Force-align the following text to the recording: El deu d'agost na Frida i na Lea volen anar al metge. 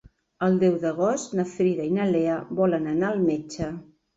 El 0.45 0.55
deu 0.63 0.77
d'agost 0.85 1.35
na 1.41 1.45
Frida 1.51 1.87
i 1.91 1.93
na 1.99 2.09
Lea 2.15 2.41
volen 2.63 2.91
anar 2.97 3.13
al 3.13 3.25
metge. 3.31 3.71